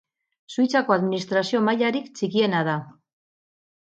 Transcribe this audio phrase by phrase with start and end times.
[0.53, 2.77] Suitzako administrazio mailarik txikiena da.